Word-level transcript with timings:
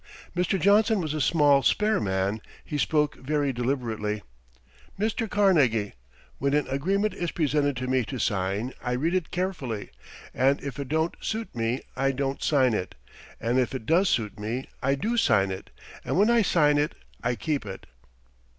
Mr. 0.35 0.59
Johnson 0.59 0.99
was 0.99 1.13
a 1.13 1.21
small, 1.21 1.61
spare 1.61 1.99
man; 1.99 2.41
he 2.65 2.79
spoke 2.79 3.17
very 3.17 3.53
deliberately: 3.53 4.23
"Mr. 4.99 5.29
Carnegie, 5.29 5.93
when 6.39 6.55
an 6.55 6.65
agreement 6.69 7.13
is 7.13 7.29
presented 7.29 7.75
to 7.77 7.85
me 7.85 8.03
to 8.05 8.17
sign, 8.17 8.73
I 8.83 8.93
read 8.93 9.13
it 9.13 9.29
carefully, 9.29 9.91
and 10.33 10.59
if 10.63 10.79
it 10.79 10.87
don't 10.89 11.15
suit 11.21 11.55
me, 11.55 11.81
I 11.95 12.13
don't 12.13 12.41
sign 12.41 12.73
it, 12.73 12.95
and 13.39 13.59
if 13.59 13.75
it 13.75 13.85
does 13.85 14.09
suit 14.09 14.39
me, 14.39 14.67
I 14.81 14.95
do 14.95 15.17
sign 15.17 15.51
it, 15.51 15.69
and 16.03 16.17
when 16.17 16.31
I 16.31 16.41
sign 16.41 16.79
it 16.79 16.95
I 17.23 17.35
keep 17.35 17.63
it." 17.67 17.85